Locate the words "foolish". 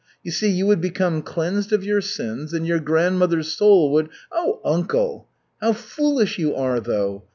5.73-6.39